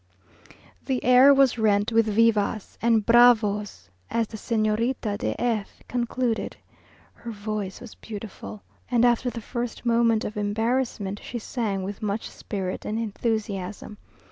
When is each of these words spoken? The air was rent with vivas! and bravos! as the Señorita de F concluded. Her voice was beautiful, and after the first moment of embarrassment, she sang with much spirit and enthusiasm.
The 0.83 1.03
air 1.03 1.31
was 1.31 1.59
rent 1.59 1.91
with 1.91 2.07
vivas! 2.07 2.75
and 2.81 3.05
bravos! 3.05 3.87
as 4.09 4.25
the 4.25 4.35
Señorita 4.35 5.15
de 5.19 5.39
F 5.39 5.83
concluded. 5.87 6.57
Her 7.13 7.29
voice 7.29 7.79
was 7.79 7.93
beautiful, 7.93 8.63
and 8.89 9.05
after 9.05 9.29
the 9.29 9.41
first 9.41 9.85
moment 9.85 10.25
of 10.25 10.37
embarrassment, 10.37 11.19
she 11.23 11.37
sang 11.37 11.83
with 11.83 12.01
much 12.01 12.27
spirit 12.31 12.83
and 12.83 12.97
enthusiasm. 12.97 13.99